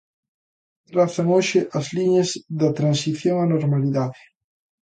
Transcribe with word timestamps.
Trazan 0.89 1.27
hoxe 1.35 1.59
as 1.79 1.87
liñas 1.97 2.29
da 2.59 2.69
transición 2.79 3.35
á 3.43 3.45
normalidade. 3.53 4.21